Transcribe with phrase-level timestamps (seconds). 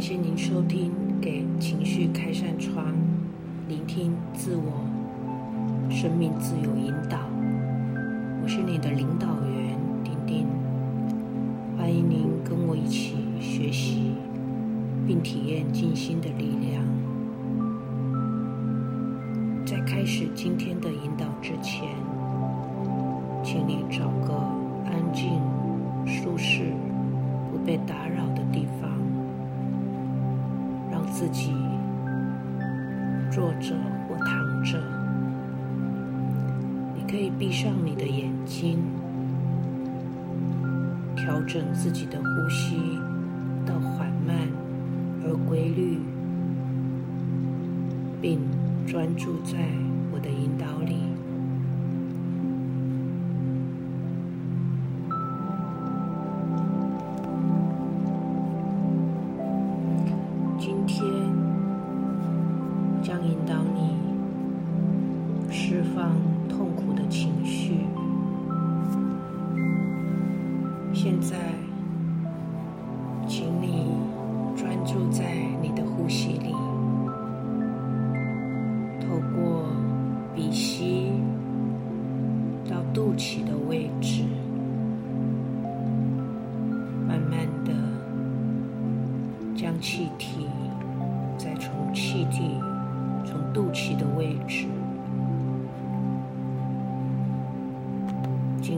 [0.00, 0.90] 感谢您收听
[1.20, 2.86] 《给情绪开扇窗》，
[3.68, 4.72] 聆听自我
[5.90, 7.18] 生命自由引导。
[8.42, 10.46] 我是你的领导员丁丁，
[11.76, 14.12] 欢迎您跟我一起学习
[15.06, 16.82] 并体验静心的力量。
[19.66, 21.90] 在开始今天的引导之前，
[23.44, 24.32] 请你找个
[24.86, 25.38] 安静、
[26.06, 26.72] 舒适、
[27.52, 28.89] 不被打扰的地方。
[31.20, 31.52] 自己
[33.30, 33.74] 坐着
[34.08, 34.82] 或躺着，
[36.96, 38.78] 你可以闭上你的眼睛，
[41.14, 42.78] 调整自己的呼吸
[43.66, 44.34] 到缓慢
[45.22, 45.98] 而规律，
[48.22, 48.40] 并
[48.86, 49.58] 专注在
[50.14, 50.96] 我的引导里。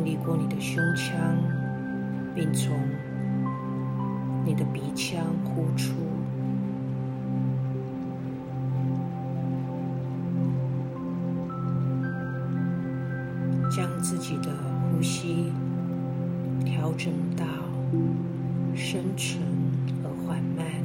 [0.00, 1.14] 经历过你的胸腔。
[2.34, 2.74] 并从
[4.46, 5.94] 你的鼻腔呼出，
[13.70, 14.50] 将自己的
[14.90, 15.52] 呼吸
[16.64, 17.44] 调整到
[18.74, 19.42] 深沉
[20.02, 20.79] 而缓慢。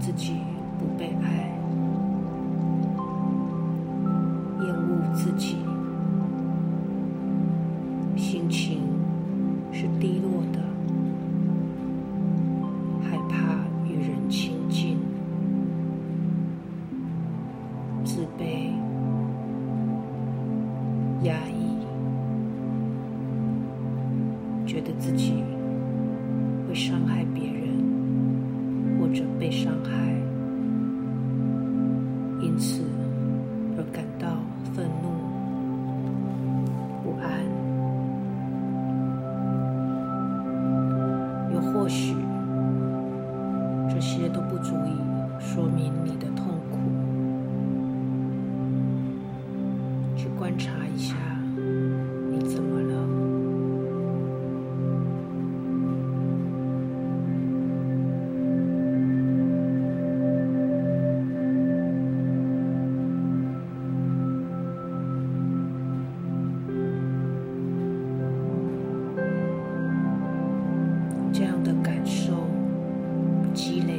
[0.00, 0.59] 自己。
[41.80, 42.14] 或许
[43.88, 45.00] 这些都不足以
[45.40, 46.78] 说明你的痛苦。
[50.14, 51.16] 去观察一下
[52.30, 53.00] 你怎么了。
[71.32, 71.69] 这样的
[73.60, 73.89] Chile.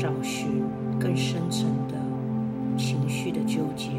[0.00, 0.62] 找寻
[0.98, 1.94] 更深层的
[2.78, 3.90] 情绪的纠结。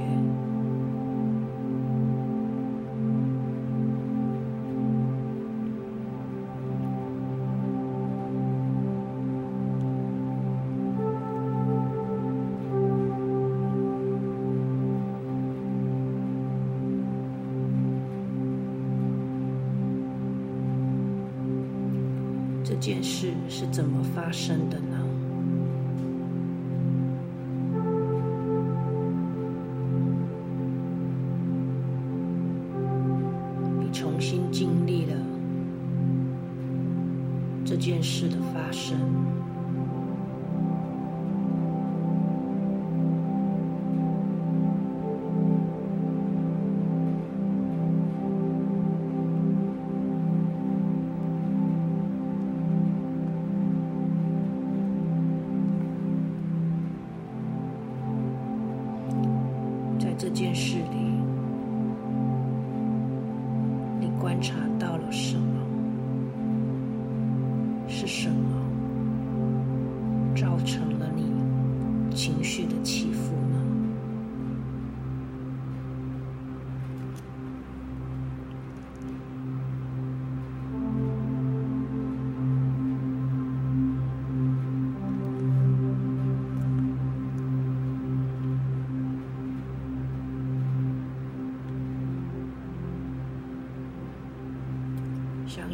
[22.63, 25.10] 这件事是怎么发生的呢？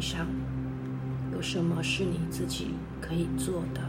[0.00, 0.26] 想，
[1.32, 3.80] 有什么是你自己可以做的？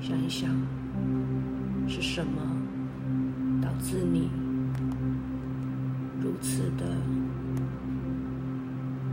[0.00, 0.50] 想一想，
[1.86, 2.40] 是什么
[3.60, 4.30] 导致你
[6.22, 6.96] 如此的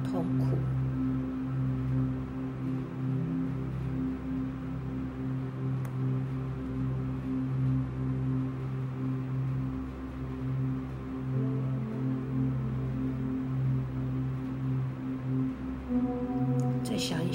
[0.05, 0.57] 痛苦？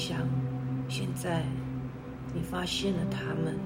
[0.09, 0.17] 想，
[0.88, 1.43] 现在
[2.33, 3.59] 你发现了他们，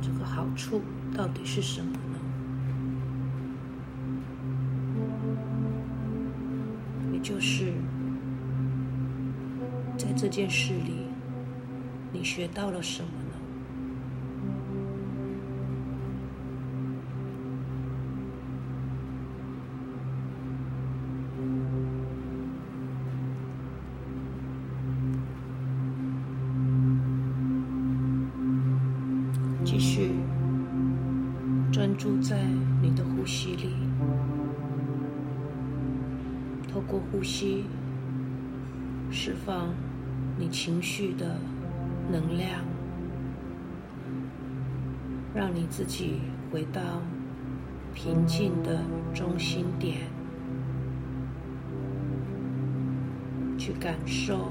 [0.00, 0.80] 这个好处
[1.16, 2.20] 到底是什么呢？
[7.12, 7.72] 也就是
[9.98, 11.08] 在这件事里，
[12.12, 13.10] 你学到了什么
[36.90, 37.64] 过呼吸
[39.12, 39.72] 释放
[40.36, 41.36] 你情绪的
[42.10, 42.64] 能量，
[45.32, 46.20] 让你自己
[46.50, 46.80] 回到
[47.94, 48.82] 平静的
[49.14, 49.98] 中心点，
[53.56, 54.50] 去感受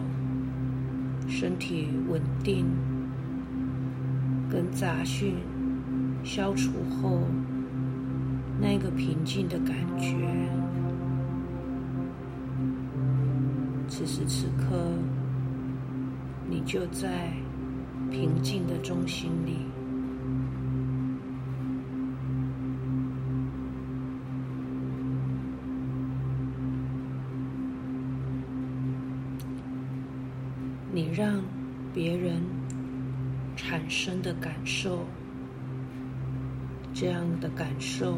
[1.27, 2.65] 身体稳定，
[4.49, 5.35] 跟杂讯
[6.23, 7.19] 消除后
[8.61, 10.15] 那个平静的感觉。
[13.89, 14.93] 此时此刻，
[16.47, 17.33] 你就在
[18.09, 19.57] 平静的中心里。
[30.91, 31.41] 你让
[31.93, 32.41] 别人
[33.57, 35.05] 产生的感受，
[36.93, 38.17] 这样的感受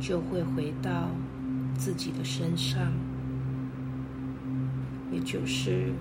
[0.00, 1.08] 就会回到
[1.76, 2.92] 自己的身上。
[5.10, 5.92] 也就是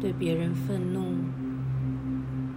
[0.00, 1.14] 对别人愤怒，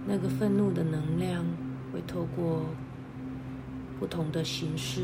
[0.06, 1.44] 那个愤怒的能量
[1.92, 2.66] 会透过
[3.98, 5.02] 不同的形式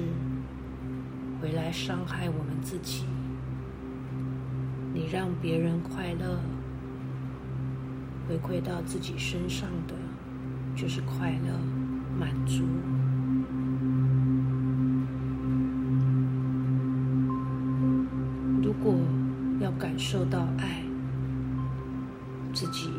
[1.41, 3.05] 回来伤害我们自己。
[4.95, 6.41] 你让别人快乐，
[8.29, 9.95] 回馈到自己身上的
[10.75, 11.59] 就是快乐、
[12.19, 12.65] 满足。
[18.63, 18.95] 如果
[19.99, 20.83] 受到爱，
[22.53, 22.91] 自己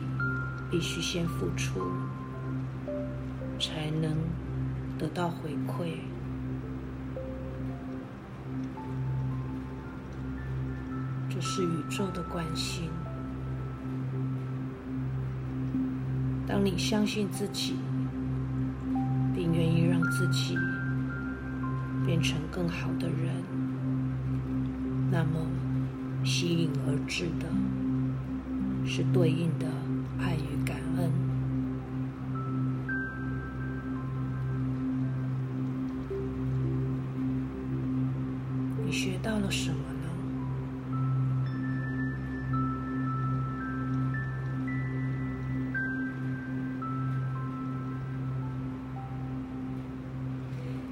[0.69, 1.79] 必须先付出，
[3.59, 4.17] 才能
[4.97, 5.99] 得到回馈。
[11.29, 12.89] 这是宇宙的关心。
[16.47, 17.75] 当你相信自己，
[19.35, 20.57] 并愿意让自己
[22.05, 23.43] 变成更好的人，
[25.11, 25.39] 那么。
[26.29, 27.47] 吸引而至的
[28.85, 29.65] 是对应的
[30.19, 31.09] 爱与感恩。
[38.85, 40.09] 你学到了什么呢？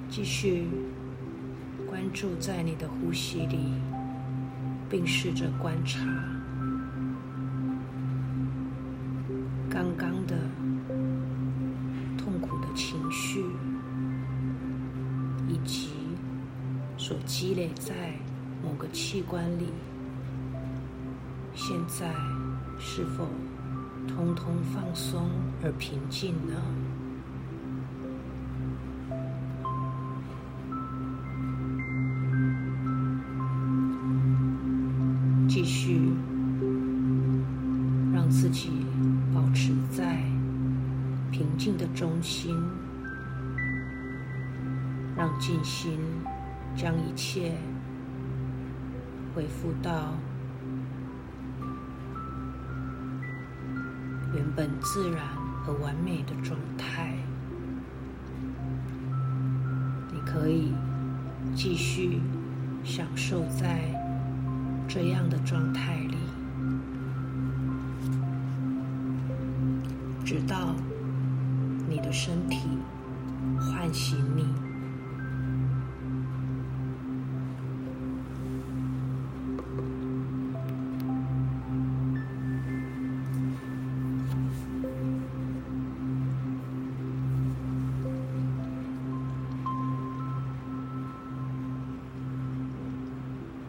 [0.10, 0.70] 继续
[1.86, 3.74] 关注在你的呼吸里。
[4.90, 6.00] 并试着观察
[9.70, 10.38] 刚刚的
[12.18, 13.44] 痛苦的情绪，
[15.48, 15.90] 以及
[16.98, 18.14] 所积累在
[18.64, 19.68] 某个器官里，
[21.54, 22.14] 现在
[22.80, 23.28] 是否
[24.08, 25.30] 通通放松
[25.64, 26.54] 而平静呢？
[41.38, 42.56] 平静的中心，
[45.18, 46.00] 让静心
[46.78, 47.58] 将一切
[49.34, 50.14] 恢复到
[54.34, 55.26] 原本自然
[55.68, 57.18] 而完美的状态。
[60.14, 60.74] 你可以
[61.54, 62.22] 继续
[62.82, 63.94] 享受在。
[64.88, 66.18] 这样的状态里，
[70.24, 70.76] 直到
[71.96, 72.60] 你的身体
[73.58, 74.75] 唤醒你。